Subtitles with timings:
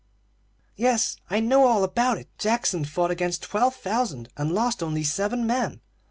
[0.75, 2.27] "Yes, I know all about it.
[2.39, 5.79] Jackson fought against twelve thousand, and lost only seven men.